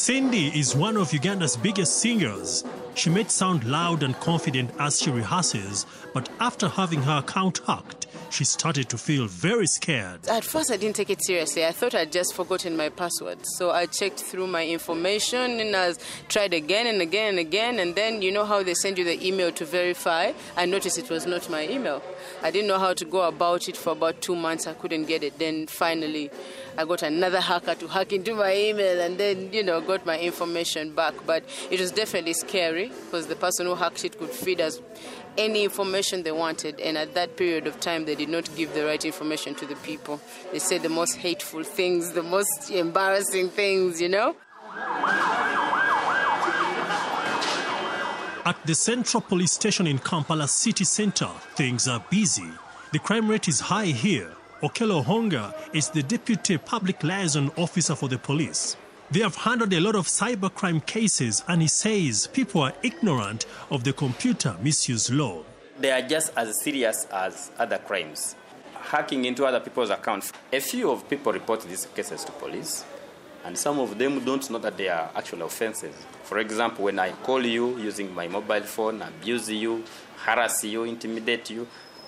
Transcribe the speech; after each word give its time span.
Cindy 0.00 0.46
is 0.58 0.74
one 0.74 0.96
of 0.96 1.12
Uganda's 1.12 1.58
biggest 1.58 1.98
singers. 1.98 2.64
She 2.94 3.10
may 3.10 3.24
sound 3.24 3.64
loud 3.64 4.02
and 4.02 4.18
confident 4.18 4.70
as 4.78 4.98
she 4.98 5.10
rehearses, 5.10 5.84
but 6.14 6.30
after 6.40 6.70
having 6.70 7.02
her 7.02 7.18
account 7.18 7.60
hacked, 7.66 7.99
she 8.30 8.44
started 8.44 8.88
to 8.88 8.98
feel 8.98 9.26
very 9.26 9.66
scared. 9.66 10.26
At 10.28 10.44
first, 10.44 10.70
I 10.70 10.76
didn't 10.76 10.96
take 10.96 11.10
it 11.10 11.22
seriously. 11.24 11.66
I 11.66 11.72
thought 11.72 11.94
I'd 11.94 12.12
just 12.12 12.34
forgotten 12.34 12.76
my 12.76 12.88
password. 12.88 13.38
So 13.56 13.70
I 13.70 13.86
checked 13.86 14.20
through 14.20 14.46
my 14.46 14.66
information 14.66 15.60
and 15.60 15.74
I 15.74 15.94
tried 16.28 16.54
again 16.54 16.86
and 16.86 17.02
again 17.02 17.30
and 17.30 17.38
again. 17.38 17.78
And 17.78 17.94
then, 17.94 18.22
you 18.22 18.32
know 18.32 18.44
how 18.44 18.62
they 18.62 18.74
send 18.74 18.98
you 18.98 19.04
the 19.04 19.26
email 19.26 19.50
to 19.52 19.64
verify? 19.64 20.32
I 20.56 20.64
noticed 20.64 20.98
it 20.98 21.10
was 21.10 21.26
not 21.26 21.50
my 21.50 21.68
email. 21.68 22.02
I 22.42 22.50
didn't 22.50 22.68
know 22.68 22.78
how 22.78 22.94
to 22.94 23.04
go 23.04 23.22
about 23.22 23.68
it 23.68 23.76
for 23.76 23.90
about 23.90 24.20
two 24.20 24.36
months. 24.36 24.66
I 24.66 24.74
couldn't 24.74 25.06
get 25.06 25.22
it. 25.22 25.38
Then 25.38 25.66
finally, 25.66 26.30
I 26.78 26.84
got 26.84 27.02
another 27.02 27.40
hacker 27.40 27.74
to 27.74 27.88
hack 27.88 28.12
into 28.12 28.34
my 28.34 28.54
email 28.54 29.00
and 29.00 29.18
then, 29.18 29.52
you 29.52 29.62
know, 29.62 29.80
got 29.80 30.06
my 30.06 30.18
information 30.18 30.94
back. 30.94 31.14
But 31.26 31.44
it 31.70 31.80
was 31.80 31.90
definitely 31.90 32.34
scary 32.34 32.88
because 32.88 33.26
the 33.26 33.36
person 33.36 33.66
who 33.66 33.74
hacked 33.74 34.04
it 34.04 34.18
could 34.18 34.30
feed 34.30 34.60
us 34.60 34.80
any 35.36 35.64
information 35.64 36.22
they 36.22 36.32
wanted. 36.32 36.80
And 36.80 36.96
at 36.98 37.14
that 37.14 37.36
period 37.36 37.66
of 37.66 37.80
time, 37.80 38.04
they 38.04 38.14
did 38.14 38.28
not 38.28 38.48
give 38.56 38.74
the 38.74 38.84
right 38.84 39.04
information 39.04 39.54
to 39.56 39.66
the 39.66 39.76
people. 39.76 40.20
They 40.52 40.58
said 40.58 40.82
the 40.82 40.88
most 40.88 41.16
hateful 41.16 41.64
things, 41.64 42.12
the 42.12 42.22
most 42.22 42.70
embarrassing 42.70 43.50
things, 43.50 44.00
you 44.00 44.08
know? 44.08 44.36
At 48.44 48.56
the 48.64 48.74
Central 48.74 49.20
Police 49.20 49.52
Station 49.52 49.86
in 49.86 49.98
Kampala 49.98 50.48
city 50.48 50.84
centre, 50.84 51.30
things 51.54 51.86
are 51.86 52.02
busy. 52.10 52.50
The 52.92 52.98
crime 52.98 53.28
rate 53.28 53.48
is 53.48 53.60
high 53.60 53.86
here. 53.86 54.32
Okello 54.62 55.04
Honga 55.04 55.54
is 55.74 55.88
the 55.90 56.02
Deputy 56.02 56.58
Public 56.58 57.02
Liaison 57.04 57.50
Officer 57.56 57.94
for 57.94 58.08
the 58.08 58.18
police. 58.18 58.76
They 59.12 59.20
have 59.22 59.34
handled 59.34 59.72
a 59.72 59.80
lot 59.80 59.96
of 59.96 60.06
cybercrime 60.06 60.86
cases, 60.86 61.42
and 61.48 61.60
he 61.60 61.66
says 61.66 62.28
people 62.28 62.60
are 62.60 62.72
ignorant 62.84 63.44
of 63.68 63.82
the 63.82 63.92
computer 63.92 64.54
misuse 64.62 65.10
law. 65.10 65.42
They 65.80 65.90
are 65.90 66.02
just 66.02 66.32
as 66.36 66.62
serious 66.62 67.08
as 67.12 67.50
other 67.58 67.78
crimes. 67.78 68.36
Hacking 68.74 69.24
into 69.24 69.44
other 69.44 69.58
people's 69.58 69.90
accounts. 69.90 70.32
A 70.52 70.60
few 70.60 70.92
of 70.92 71.10
people 71.10 71.32
report 71.32 71.62
these 71.62 71.86
cases 71.86 72.22
to 72.22 72.30
police, 72.30 72.84
and 73.44 73.58
some 73.58 73.80
of 73.80 73.98
them 73.98 74.24
don't 74.24 74.48
know 74.48 74.60
that 74.60 74.76
they 74.76 74.86
are 74.86 75.10
actual 75.16 75.42
offenses. 75.42 75.96
For 76.22 76.38
example, 76.38 76.84
when 76.84 77.00
I 77.00 77.10
call 77.10 77.44
you 77.44 77.78
using 77.78 78.14
my 78.14 78.28
mobile 78.28 78.62
phone, 78.62 79.02
abuse 79.02 79.50
you, 79.50 79.82
harass 80.18 80.62
you, 80.62 80.84
intimidate 80.84 81.50
you, 81.50 81.66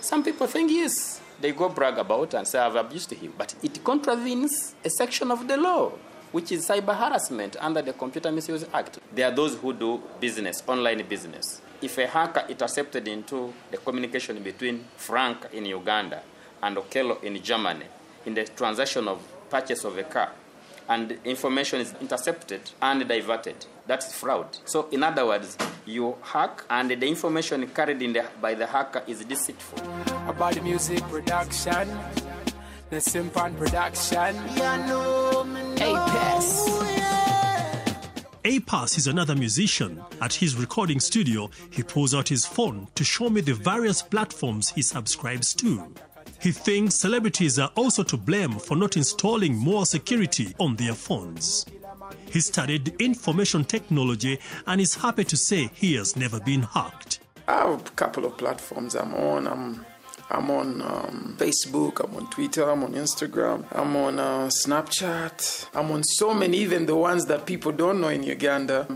some 0.00 0.22
people 0.22 0.46
think 0.46 0.70
yes, 0.70 1.20
they 1.40 1.50
go 1.50 1.68
brag 1.68 1.98
about 1.98 2.34
and 2.34 2.46
say 2.46 2.60
I've 2.60 2.76
abused 2.76 3.10
him, 3.10 3.34
but 3.36 3.52
it 3.64 3.82
contravenes 3.82 4.76
a 4.84 4.90
section 4.90 5.32
of 5.32 5.48
the 5.48 5.56
law 5.56 5.92
which 6.34 6.50
is 6.50 6.66
cyber 6.66 6.96
harassment 6.96 7.56
under 7.60 7.80
the 7.80 7.92
Computer 7.92 8.32
Misuse 8.32 8.66
Act. 8.74 8.98
There 9.14 9.30
are 9.30 9.30
those 9.30 9.54
who 9.54 9.72
do 9.72 10.02
business, 10.18 10.64
online 10.66 11.06
business. 11.08 11.62
If 11.80 11.96
a 11.96 12.08
hacker 12.08 12.44
intercepted 12.48 13.06
into 13.06 13.54
the 13.70 13.76
communication 13.76 14.42
between 14.42 14.84
Frank 14.96 15.46
in 15.52 15.64
Uganda 15.66 16.22
and 16.60 16.76
Okello 16.76 17.22
in 17.22 17.40
Germany 17.40 17.84
in 18.26 18.34
the 18.34 18.42
transaction 18.46 19.06
of 19.06 19.22
purchase 19.48 19.84
of 19.84 19.96
a 19.96 20.02
car, 20.02 20.32
and 20.88 21.16
information 21.24 21.80
is 21.80 21.94
intercepted 22.00 22.62
and 22.82 23.06
diverted. 23.06 23.66
That's 23.86 24.12
fraud. 24.12 24.58
So, 24.64 24.88
in 24.90 25.04
other 25.04 25.24
words, 25.24 25.56
you 25.86 26.16
hack 26.20 26.64
and 26.68 26.90
the 26.90 27.06
information 27.06 27.64
carried 27.68 28.02
in 28.02 28.12
the, 28.12 28.24
by 28.40 28.54
the 28.54 28.66
hacker 28.66 29.04
is 29.06 29.24
deceitful. 29.24 29.78
About 30.28 30.54
the 30.54 30.62
music 30.62 31.00
production, 31.02 31.96
the 32.90 32.96
Simpan 32.96 33.56
production. 33.56 34.34
Apex. 36.14 36.64
Apas 38.44 38.98
is 38.98 39.06
another 39.06 39.34
musician. 39.34 40.00
At 40.20 40.32
his 40.32 40.56
recording 40.56 41.00
studio, 41.00 41.50
he 41.70 41.82
pulls 41.82 42.14
out 42.14 42.28
his 42.28 42.46
phone 42.46 42.86
to 42.94 43.02
show 43.04 43.28
me 43.28 43.40
the 43.40 43.54
various 43.54 44.00
platforms 44.02 44.70
he 44.70 44.82
subscribes 44.82 45.54
to. 45.54 45.92
He 46.40 46.52
thinks 46.52 46.94
celebrities 46.94 47.58
are 47.58 47.72
also 47.74 48.02
to 48.04 48.16
blame 48.16 48.58
for 48.58 48.76
not 48.76 48.96
installing 48.96 49.56
more 49.56 49.86
security 49.86 50.54
on 50.60 50.76
their 50.76 50.94
phones. 50.94 51.66
He 52.30 52.40
studied 52.40 52.94
information 53.00 53.64
technology 53.64 54.38
and 54.66 54.80
is 54.80 54.94
happy 54.94 55.24
to 55.24 55.36
say 55.36 55.70
he 55.74 55.94
has 55.94 56.16
never 56.16 56.38
been 56.38 56.62
hacked. 56.62 57.20
I 57.48 57.68
have 57.68 57.86
a 57.86 57.90
couple 57.90 58.24
of 58.24 58.36
platforms 58.36 58.94
I'm 58.94 59.14
on. 59.14 59.46
I'm 59.46 59.86
I'm 60.30 60.50
on 60.50 60.82
um, 60.82 61.36
Facebook, 61.38 62.02
I'm 62.02 62.16
on 62.16 62.30
Twitter, 62.30 62.68
I'm 62.68 62.82
on 62.82 62.94
Instagram, 62.94 63.64
I'm 63.72 63.94
on 63.96 64.18
uh, 64.18 64.46
Snapchat, 64.48 65.68
I'm 65.74 65.90
on 65.90 66.02
so 66.02 66.32
many, 66.32 66.58
even 66.58 66.86
the 66.86 66.96
ones 66.96 67.26
that 67.26 67.46
people 67.46 67.72
don't 67.72 68.00
know 68.00 68.08
in 68.08 68.22
Uganda. 68.22 68.86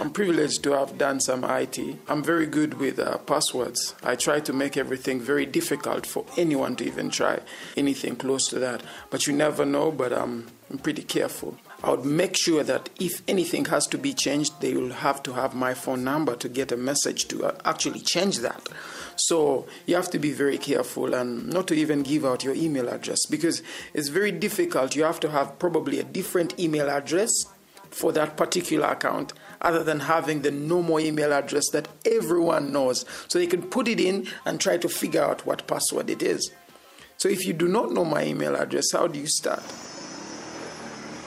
I'm 0.00 0.10
privileged 0.10 0.62
to 0.64 0.72
have 0.72 0.96
done 0.96 1.20
some 1.20 1.44
IT. 1.44 1.78
I'm 2.08 2.22
very 2.22 2.46
good 2.46 2.74
with 2.74 2.98
uh, 2.98 3.18
passwords. 3.18 3.94
I 4.02 4.16
try 4.16 4.40
to 4.40 4.52
make 4.52 4.76
everything 4.76 5.20
very 5.20 5.46
difficult 5.46 6.06
for 6.06 6.24
anyone 6.36 6.76
to 6.76 6.86
even 6.86 7.10
try 7.10 7.40
anything 7.76 8.16
close 8.16 8.48
to 8.48 8.58
that. 8.60 8.82
But 9.10 9.26
you 9.26 9.34
never 9.34 9.66
know, 9.66 9.92
but 9.92 10.12
um, 10.12 10.46
I'm 10.70 10.78
pretty 10.78 11.02
careful. 11.02 11.56
I 11.82 11.90
would 11.90 12.04
make 12.04 12.36
sure 12.36 12.64
that 12.64 12.90
if 12.98 13.22
anything 13.28 13.66
has 13.66 13.86
to 13.88 13.98
be 13.98 14.12
changed, 14.12 14.60
they 14.60 14.74
will 14.74 14.90
have 14.90 15.22
to 15.22 15.34
have 15.34 15.54
my 15.54 15.74
phone 15.74 16.02
number 16.02 16.34
to 16.34 16.48
get 16.48 16.72
a 16.72 16.76
message 16.76 17.28
to 17.28 17.44
uh, 17.44 17.58
actually 17.64 18.00
change 18.00 18.38
that. 18.38 18.68
So 19.14 19.66
you 19.86 19.94
have 19.94 20.10
to 20.10 20.18
be 20.18 20.32
very 20.32 20.58
careful 20.58 21.14
and 21.14 21.46
not 21.46 21.68
to 21.68 21.74
even 21.74 22.02
give 22.02 22.24
out 22.24 22.42
your 22.42 22.54
email 22.54 22.88
address 22.88 23.26
because 23.26 23.62
it's 23.94 24.08
very 24.08 24.32
difficult. 24.32 24.96
You 24.96 25.04
have 25.04 25.20
to 25.20 25.30
have 25.30 25.58
probably 25.60 26.00
a 26.00 26.04
different 26.04 26.58
email 26.58 26.90
address 26.90 27.30
for 27.90 28.10
that 28.12 28.36
particular 28.36 28.88
account 28.88 29.32
other 29.60 29.84
than 29.84 30.00
having 30.00 30.42
the 30.42 30.50
normal 30.50 30.98
email 30.98 31.32
address 31.32 31.70
that 31.70 31.88
everyone 32.04 32.72
knows. 32.72 33.04
So 33.28 33.38
they 33.38 33.46
can 33.46 33.62
put 33.62 33.86
it 33.86 34.00
in 34.00 34.26
and 34.44 34.60
try 34.60 34.78
to 34.78 34.88
figure 34.88 35.22
out 35.22 35.46
what 35.46 35.66
password 35.68 36.10
it 36.10 36.22
is. 36.22 36.50
So 37.18 37.28
if 37.28 37.46
you 37.46 37.52
do 37.52 37.68
not 37.68 37.92
know 37.92 38.04
my 38.04 38.24
email 38.24 38.56
address, 38.56 38.92
how 38.92 39.06
do 39.06 39.18
you 39.18 39.26
start? 39.28 39.62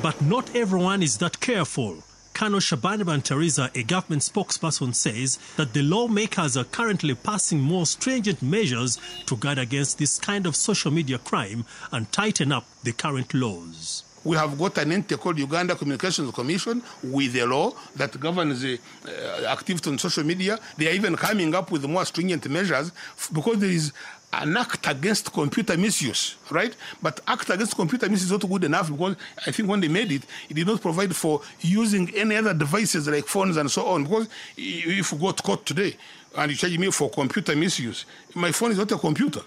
But 0.00 0.22
not 0.22 0.54
everyone 0.54 1.02
is 1.02 1.18
that 1.18 1.40
careful. 1.40 2.04
Colonel 2.32 2.60
Shaban 2.60 3.00
Bantariza, 3.00 3.74
a 3.74 3.82
government 3.82 4.22
spokesperson, 4.22 4.94
says 4.94 5.40
that 5.56 5.74
the 5.74 5.82
lawmakers 5.82 6.56
are 6.56 6.62
currently 6.62 7.16
passing 7.16 7.58
more 7.58 7.84
stringent 7.84 8.40
measures 8.40 9.00
to 9.26 9.36
guard 9.36 9.58
against 9.58 9.98
this 9.98 10.20
kind 10.20 10.46
of 10.46 10.54
social 10.54 10.92
media 10.92 11.18
crime 11.18 11.64
and 11.90 12.12
tighten 12.12 12.52
up 12.52 12.64
the 12.84 12.92
current 12.92 13.34
laws. 13.34 14.04
We 14.22 14.36
have 14.36 14.56
got 14.56 14.78
an 14.78 14.92
entity 14.92 15.16
called 15.16 15.38
Uganda 15.38 15.74
Communications 15.74 16.30
Commission 16.32 16.80
with 17.02 17.34
a 17.36 17.44
law 17.44 17.72
that 17.96 18.18
governs 18.20 18.60
the 18.60 18.78
uh, 19.06 19.46
activity 19.46 19.90
on 19.90 19.98
social 19.98 20.22
media. 20.22 20.60
They 20.76 20.88
are 20.88 20.94
even 20.94 21.16
coming 21.16 21.54
up 21.56 21.72
with 21.72 21.84
more 21.86 22.04
stringent 22.04 22.48
measures 22.48 22.92
because 23.32 23.58
there 23.58 23.70
is 23.70 23.92
an 24.32 24.56
act 24.56 24.86
against 24.86 25.32
computer 25.32 25.76
misuse, 25.76 26.36
right? 26.50 26.74
But 27.02 27.20
act 27.26 27.48
against 27.50 27.74
computer 27.74 28.08
misuse 28.08 28.26
is 28.26 28.32
not 28.32 28.48
good 28.48 28.64
enough 28.64 28.90
because 28.90 29.16
I 29.46 29.50
think 29.50 29.68
when 29.68 29.80
they 29.80 29.88
made 29.88 30.12
it, 30.12 30.22
it 30.48 30.54
did 30.54 30.66
not 30.66 30.80
provide 30.82 31.14
for 31.16 31.40
using 31.60 32.14
any 32.14 32.36
other 32.36 32.52
devices 32.52 33.08
like 33.08 33.26
phones 33.26 33.56
and 33.56 33.70
so 33.70 33.86
on. 33.86 34.04
Because 34.04 34.28
if 34.56 35.12
you 35.12 35.18
got 35.18 35.42
caught 35.42 35.64
today 35.64 35.96
and 36.36 36.50
you 36.50 36.56
charge 36.56 36.78
me 36.78 36.90
for 36.90 37.08
computer 37.08 37.56
misuse, 37.56 38.04
my 38.34 38.52
phone 38.52 38.72
is 38.72 38.78
not 38.78 38.92
a 38.92 38.98
computer, 38.98 39.40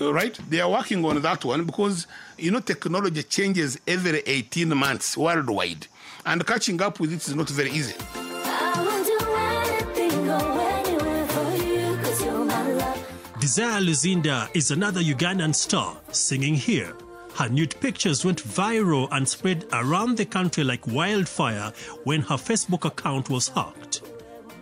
right? 0.00 0.36
They 0.50 0.60
are 0.60 0.70
working 0.70 1.04
on 1.04 1.22
that 1.22 1.44
one 1.44 1.64
because, 1.64 2.08
you 2.36 2.50
know, 2.50 2.60
technology 2.60 3.22
changes 3.22 3.78
every 3.86 4.22
18 4.26 4.76
months 4.76 5.16
worldwide. 5.16 5.86
And 6.24 6.44
catching 6.44 6.82
up 6.82 6.98
with 6.98 7.12
it 7.12 7.26
is 7.26 7.34
not 7.36 7.48
very 7.48 7.70
easy. 7.70 7.94
Desire 13.46 13.80
Luzinda 13.80 14.50
is 14.56 14.72
another 14.72 15.00
Ugandan 15.00 15.54
star 15.54 15.96
singing 16.10 16.56
here. 16.56 16.96
Her 17.36 17.48
nude 17.48 17.80
pictures 17.80 18.24
went 18.24 18.42
viral 18.42 19.06
and 19.12 19.28
spread 19.28 19.66
around 19.72 20.16
the 20.16 20.24
country 20.24 20.64
like 20.64 20.84
wildfire 20.88 21.72
when 22.02 22.22
her 22.22 22.34
Facebook 22.34 22.84
account 22.84 23.30
was 23.30 23.46
hacked. 23.46 24.02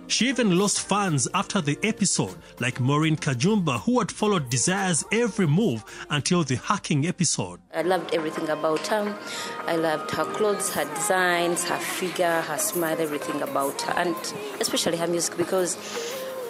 She 0.07 0.29
even 0.29 0.59
lost 0.59 0.87
fans 0.87 1.27
after 1.33 1.63
the 1.63 1.79
episode, 1.83 2.37
like 2.61 2.79
Maureen 2.79 3.17
Kajumba, 3.17 3.81
who 3.81 4.01
had 4.01 4.13
followed 4.13 4.51
Desire's 4.51 5.03
every 5.11 5.47
move 5.47 5.83
until 6.11 6.45
the 6.45 6.57
hacking 6.57 7.07
episode. 7.07 7.61
I 7.75 7.81
loved 7.81 8.13
everything 8.13 8.51
about 8.51 8.87
her. 8.89 9.19
I 9.67 9.77
loved 9.77 10.11
her 10.11 10.27
clothes, 10.27 10.75
her 10.75 10.85
designs, 10.95 11.65
her 11.65 11.79
figure, 11.79 12.43
her 12.43 12.59
smile, 12.59 13.01
everything 13.01 13.41
about 13.41 13.81
her, 13.81 13.95
and 13.95 14.15
especially 14.61 14.99
her 14.99 15.07
music 15.07 15.39
because 15.39 15.79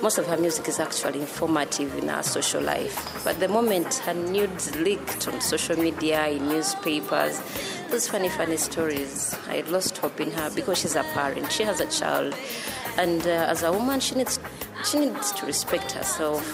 most 0.05 0.19
of 0.19 0.27
her 0.27 0.37
music 0.37 0.69
is 0.69 0.79
actually 0.79 1.19
informative 1.19 1.97
in 1.97 2.09
her 2.09 2.23
social 2.23 2.61
life. 2.61 3.25
But 3.25 3.41
the 3.41 3.49
moment 3.49 3.95
her 4.05 4.13
nudes 4.13 4.77
leaked 4.77 5.27
on 5.29 5.41
social 5.41 5.79
media, 5.79 6.29
in 6.29 6.47
newspapers, 6.47 7.41
those 7.89 8.07
funny, 8.07 8.29
funny 8.29 8.59
stories, 8.59 9.35
I 9.49 9.63
lost 9.63 9.97
hope 9.97 10.21
in 10.21 10.31
her 10.33 10.51
because 10.51 10.77
she's 10.77 10.95
a 10.95 11.05
parent, 11.15 11.51
she 11.51 11.63
has 11.63 11.81
a 11.81 11.87
child, 11.87 12.37
and 12.99 13.23
uh, 13.23 13.49
as 13.49 13.63
a 13.63 13.73
woman, 13.73 13.99
she 13.99 14.15
needs 14.17 14.39
she 14.85 14.99
needs 14.99 15.33
to 15.33 15.47
respect 15.47 15.93
herself. 15.93 16.45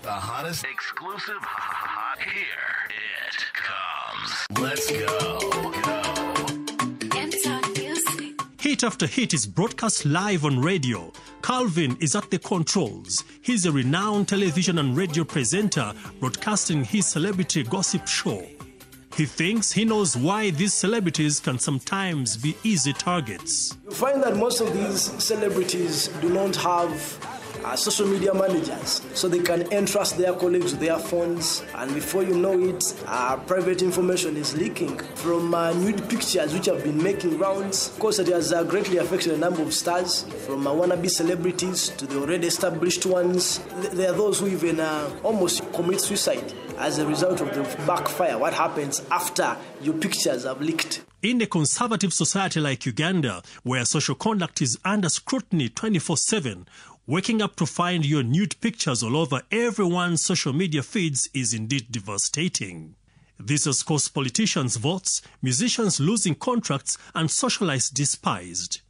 The 0.00 0.10
hottest 0.10 0.64
exclusive 0.64 1.42
hot 1.42 2.18
here 2.18 2.72
it 3.28 3.44
comes. 3.52 4.58
Let's 4.58 4.90
go. 4.90 5.44
Hit 8.64 8.82
after 8.82 9.06
hit 9.06 9.34
is 9.34 9.46
broadcast 9.46 10.06
live 10.06 10.46
on 10.46 10.58
radio. 10.58 11.12
Calvin 11.44 11.94
is 12.00 12.16
at 12.16 12.30
the 12.30 12.38
controls. 12.38 13.22
He's 13.42 13.66
a 13.66 13.70
renowned 13.70 14.28
television 14.28 14.78
and 14.78 14.96
radio 14.96 15.24
presenter 15.24 15.92
broadcasting 16.18 16.84
his 16.84 17.04
celebrity 17.04 17.62
gossip 17.64 18.08
show. 18.08 18.46
He 19.14 19.26
thinks 19.26 19.70
he 19.70 19.84
knows 19.84 20.16
why 20.16 20.52
these 20.52 20.72
celebrities 20.72 21.40
can 21.40 21.58
sometimes 21.58 22.38
be 22.38 22.56
easy 22.64 22.94
targets. 22.94 23.76
You 23.84 23.90
find 23.90 24.22
that 24.22 24.38
most 24.38 24.62
of 24.62 24.72
these 24.72 25.02
celebrities 25.22 26.08
do 26.22 26.30
not 26.30 26.56
have 26.56 26.98
social 27.74 28.06
media 28.06 28.34
managers 28.34 29.00
so 29.14 29.28
they 29.28 29.40
can 29.40 29.62
entrust 29.72 30.18
their 30.18 30.34
colleagues 30.34 30.72
with 30.72 30.80
their 30.80 30.98
phones. 30.98 31.64
And 31.74 31.92
before 31.94 32.22
you 32.22 32.36
know 32.36 32.58
it 32.58 32.94
uh, 33.06 33.36
private 33.38 33.80
information 33.80 34.36
is 34.36 34.54
leaking 34.56 34.98
from 35.16 35.54
uh, 35.54 35.72
nude 35.72 36.08
pictures 36.08 36.52
which 36.52 36.66
have 36.66 36.84
been 36.84 37.02
making 37.02 37.38
rounds. 37.38 37.88
Of 37.88 37.98
course 37.98 38.18
it 38.18 38.28
has 38.28 38.52
uh, 38.52 38.64
greatly 38.64 38.98
affected 38.98 39.32
a 39.32 39.38
number 39.38 39.62
of 39.62 39.72
stars 39.72 40.24
from 40.46 40.66
uh, 40.66 40.72
wannabe 40.72 41.10
celebrities 41.10 41.88
to 41.90 42.06
the 42.06 42.20
already 42.20 42.46
established 42.46 43.06
ones. 43.06 43.60
There 43.92 44.10
are 44.10 44.16
those 44.16 44.40
who 44.40 44.48
even 44.48 44.80
uh, 44.80 45.10
almost 45.22 45.72
commit 45.72 46.00
suicide 46.00 46.52
as 46.78 46.98
a 46.98 47.06
result 47.06 47.40
of 47.40 47.54
the 47.54 47.62
backfire. 47.86 48.36
What 48.36 48.52
happens 48.52 49.02
after 49.10 49.56
your 49.80 49.94
pictures 49.94 50.44
have 50.44 50.60
leaked 50.60 51.04
in 51.24 51.40
a 51.40 51.46
conservative 51.46 52.12
society 52.12 52.60
like 52.60 52.84
Uganda, 52.84 53.42
where 53.62 53.86
social 53.86 54.14
conduct 54.14 54.60
is 54.60 54.78
under 54.84 55.08
scrutiny 55.08 55.70
24 55.70 56.18
7, 56.18 56.68
Waking 57.06 57.40
up 57.40 57.56
to 57.56 57.64
find 57.66 58.04
your 58.04 58.22
nude 58.22 58.60
pictures 58.60 59.02
all 59.02 59.16
over 59.16 59.42
everyone's 59.50 60.22
social 60.22 60.52
media 60.52 60.82
feeds 60.82 61.30
is 61.32 61.54
indeed 61.54 61.90
devastating. 61.90 62.94
This 63.38 63.64
has 63.64 63.82
cost 63.82 64.12
politicians 64.12 64.76
votes, 64.76 65.22
musicians 65.40 65.98
losing 65.98 66.34
contracts, 66.34 66.98
and 67.14 67.30
socialites 67.30 67.92
despised. 67.92 68.80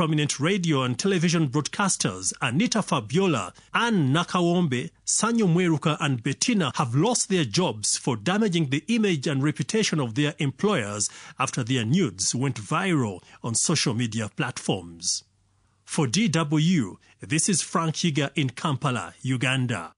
Prominent 0.00 0.40
radio 0.40 0.80
and 0.82 0.98
television 0.98 1.50
broadcasters 1.50 2.32
Anita 2.40 2.80
Fabiola, 2.80 3.52
Anne 3.74 4.14
Nakawombe, 4.14 4.88
Sanyu 5.04 5.46
Mweruka, 5.46 5.98
and 6.00 6.22
Bettina 6.22 6.72
have 6.76 6.94
lost 6.94 7.28
their 7.28 7.44
jobs 7.44 7.98
for 7.98 8.16
damaging 8.16 8.70
the 8.70 8.82
image 8.88 9.26
and 9.26 9.42
reputation 9.42 10.00
of 10.00 10.14
their 10.14 10.32
employers 10.38 11.10
after 11.38 11.62
their 11.62 11.84
nudes 11.84 12.34
went 12.34 12.56
viral 12.58 13.22
on 13.44 13.54
social 13.54 13.92
media 13.92 14.30
platforms. 14.36 15.24
For 15.84 16.06
DW, 16.06 16.96
this 17.20 17.50
is 17.50 17.60
Frank 17.60 17.96
Yiga 17.96 18.30
in 18.34 18.48
Kampala, 18.48 19.12
Uganda. 19.20 19.92